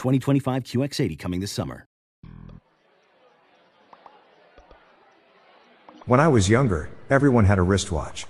2025 0.00 0.64
QX80 0.64 1.18
coming 1.18 1.40
this 1.40 1.52
summer. 1.52 1.84
When 6.06 6.18
I 6.18 6.26
was 6.26 6.48
younger, 6.48 6.88
everyone 7.10 7.44
had 7.44 7.58
a 7.58 7.62
wristwatch. 7.62 8.24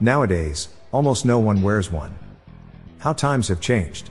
Nowadays, 0.00 0.68
almost 0.92 1.24
no 1.24 1.38
one 1.38 1.62
wears 1.62 1.90
one. 1.90 2.14
How 2.98 3.14
times 3.14 3.48
have 3.48 3.58
changed. 3.60 4.10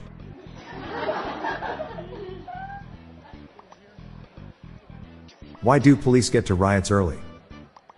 Why 5.62 5.78
do 5.78 5.94
police 5.94 6.28
get 6.28 6.46
to 6.46 6.56
riots 6.56 6.90
early? 6.90 7.20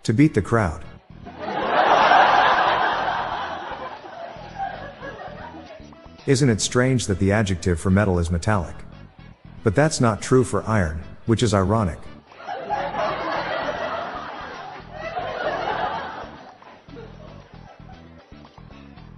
To 0.03 0.13
beat 0.13 0.35
the 0.35 0.43
crowd. 0.43 0.83
Isn't 6.27 6.49
it 6.49 6.61
strange 6.61 7.07
that 7.07 7.17
the 7.17 7.31
adjective 7.31 7.79
for 7.79 7.89
metal 7.89 8.19
is 8.19 8.29
metallic? 8.29 8.75
But 9.63 9.75
that's 9.75 9.99
not 9.99 10.21
true 10.21 10.43
for 10.43 10.67
iron, 10.67 11.01
which 11.25 11.43
is 11.43 11.53
ironic. 11.53 11.99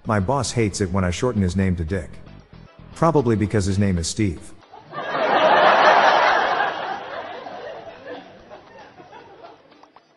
My 0.06 0.20
boss 0.20 0.52
hates 0.52 0.82
it 0.82 0.92
when 0.92 1.04
I 1.04 1.12
shorten 1.12 1.42
his 1.42 1.56
name 1.56 1.76
to 1.76 1.86
Dick. 1.86 2.10
Probably 2.96 3.36
because 3.36 3.66
his 3.66 3.78
name 3.78 4.00
is 4.00 4.08
Steve. 4.08 4.54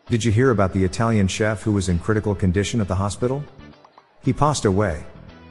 Did 0.07 0.23
you 0.23 0.31
hear 0.31 0.49
about 0.51 0.73
the 0.73 0.83
Italian 0.83 1.27
chef 1.27 1.61
who 1.61 1.71
was 1.71 1.89
in 1.89 1.99
critical 1.99 2.35
condition 2.35 2.81
at 2.81 2.87
the 2.87 2.95
hospital? 2.95 3.43
He 4.23 4.33
passed 4.33 4.65
away. 4.65 5.05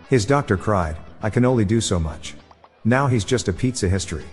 His 0.08 0.26
doctor 0.26 0.56
cried, 0.56 0.96
I 1.22 1.30
can 1.30 1.44
only 1.44 1.64
do 1.64 1.80
so 1.80 1.98
much. 1.98 2.34
Now 2.84 3.06
he's 3.06 3.24
just 3.24 3.48
a 3.48 3.52
pizza 3.52 3.88
history. 3.88 4.24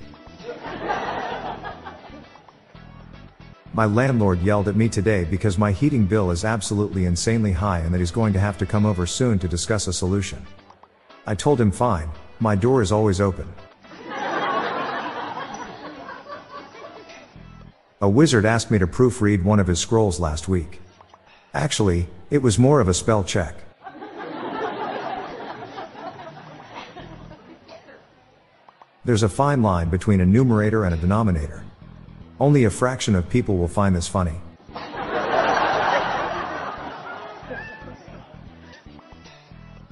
My 3.80 3.86
landlord 3.86 4.42
yelled 4.42 4.68
at 4.68 4.76
me 4.76 4.90
today 4.90 5.24
because 5.24 5.58
my 5.58 5.72
heating 5.72 6.06
bill 6.06 6.32
is 6.32 6.44
absolutely 6.44 7.06
insanely 7.06 7.54
high 7.54 7.80
and 7.80 7.94
that 7.94 8.00
he's 8.00 8.12
going 8.12 8.34
to 8.34 8.40
have 8.40 8.58
to 8.58 8.66
come 8.66 8.86
over 8.86 9.06
soon 9.06 9.40
to 9.40 9.48
discuss 9.48 9.88
a 9.88 9.94
solution. 9.94 10.46
I 11.26 11.34
told 11.34 11.62
him 11.62 11.72
fine, 11.72 12.10
my 12.42 12.58
door 12.58 12.82
is 12.82 12.92
always 12.92 13.22
open. 13.22 13.48
A 18.02 18.10
wizard 18.10 18.46
asked 18.46 18.70
me 18.70 18.80
to 18.80 18.86
proofread 18.86 19.44
one 19.44 19.62
of 19.62 19.68
his 19.68 19.80
scrolls 19.80 20.20
last 20.20 20.50
week. 20.50 20.82
Actually, 21.54 22.10
it 22.30 22.42
was 22.42 22.60
more 22.60 22.82
of 22.82 22.90
a 22.90 22.94
spell 22.94 23.24
check. 23.24 23.56
There's 29.06 29.24
a 29.24 29.30
fine 29.30 29.62
line 29.62 29.88
between 29.88 30.20
a 30.20 30.26
numerator 30.26 30.84
and 30.84 30.94
a 30.94 30.98
denominator. 30.98 31.64
Only 32.40 32.64
a 32.64 32.70
fraction 32.70 33.16
of 33.16 33.30
people 33.30 33.58
will 33.58 33.68
find 33.68 33.96
this 33.96 34.08
funny. 34.08 34.40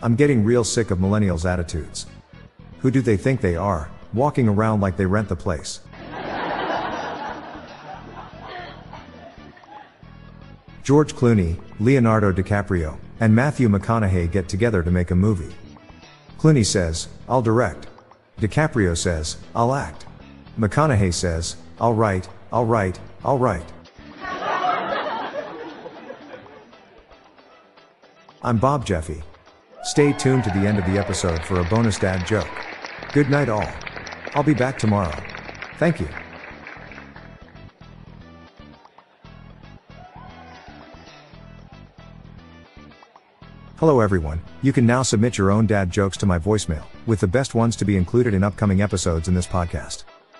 I'm 0.01 0.15
getting 0.15 0.43
real 0.43 0.63
sick 0.63 0.91
of 0.91 0.99
millennials' 0.99 1.43
attitudes. 1.43 2.05
Who 2.79 2.91
do 2.91 3.01
they 3.01 3.17
think 3.17 3.41
they 3.41 3.55
are, 3.55 3.89
walking 4.13 4.47
around 4.47 4.79
like 4.79 4.95
they 4.95 5.05
rent 5.05 5.27
the 5.27 5.35
place? 5.35 5.81
George 10.83 11.13
Clooney, 11.15 11.59
Leonardo 11.81 12.31
DiCaprio, 12.31 12.97
and 13.19 13.35
Matthew 13.35 13.67
McConaughey 13.67 14.31
get 14.31 14.47
together 14.47 14.81
to 14.83 14.91
make 14.91 15.11
a 15.11 15.15
movie. 15.15 15.53
Clooney 16.37 16.65
says, 16.65 17.09
I'll 17.27 17.41
direct. 17.41 17.87
DiCaprio 18.39 18.95
says, 18.95 19.35
I'll 19.53 19.73
act. 19.73 20.05
McConaughey 20.57 21.13
says, 21.13 21.57
I'll 21.81 21.93
write, 21.93 22.29
I'll 22.51 22.65
write, 22.65 22.99
I'll 23.23 23.37
write. 23.37 23.73
I'm 28.43 28.57
Bob 28.57 28.85
Jeffy. 28.85 29.21
Stay 29.83 30.13
tuned 30.13 30.43
to 30.45 30.49
the 30.51 30.67
end 30.67 30.77
of 30.77 30.85
the 30.85 30.97
episode 30.97 31.43
for 31.43 31.59
a 31.59 31.63
bonus 31.65 31.99
dad 31.99 32.25
joke. 32.25 32.47
Good 33.13 33.29
night, 33.29 33.49
all. 33.49 33.67
I'll 34.33 34.43
be 34.43 34.53
back 34.53 34.77
tomorrow. 34.77 35.15
Thank 35.77 35.99
you. 35.99 36.07
Hello 43.77 43.99
everyone, 43.99 44.41
you 44.63 44.73
can 44.73 44.87
now 44.87 45.03
submit 45.03 45.37
your 45.37 45.51
own 45.51 45.67
dad 45.67 45.91
jokes 45.91 46.17
to 46.17 46.25
my 46.25 46.39
voicemail, 46.39 46.83
with 47.05 47.19
the 47.19 47.27
best 47.27 47.53
ones 47.53 47.75
to 47.75 47.85
be 47.85 47.95
included 47.95 48.33
in 48.33 48.43
upcoming 48.43 48.81
episodes 48.81 49.27
in 49.27 49.35
this 49.35 49.45
podcast. 49.45 50.03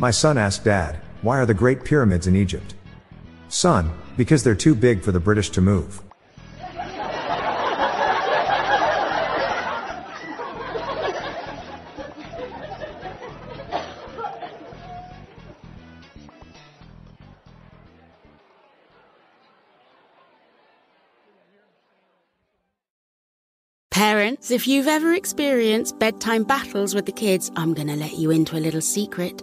My 0.00 0.10
son 0.10 0.38
asked 0.38 0.64
Dad, 0.64 0.98
why 1.20 1.38
are 1.38 1.44
the 1.44 1.52
Great 1.52 1.84
Pyramids 1.84 2.26
in 2.26 2.34
Egypt? 2.34 2.74
Son, 3.50 3.92
because 4.16 4.42
they're 4.42 4.54
too 4.54 4.74
big 4.74 5.02
for 5.02 5.12
the 5.12 5.20
British 5.20 5.50
to 5.50 5.60
move. 5.60 6.02
Parents, 23.90 24.50
if 24.50 24.66
you've 24.66 24.88
ever 24.88 25.12
experienced 25.12 25.98
bedtime 25.98 26.44
battles 26.44 26.94
with 26.94 27.04
the 27.04 27.12
kids, 27.12 27.50
I'm 27.54 27.74
to 27.88 27.96
let 27.96 28.14
you 28.14 28.30
into 28.30 28.56
a 28.56 28.58
little 28.58 28.80
secret. 28.80 29.42